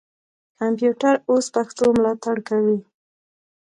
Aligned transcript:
کمپیوټر 0.59 1.15
اوس 1.29 1.45
پښتو 1.55 1.83
ملاتړ 1.97 2.35
کوي. 2.49 2.77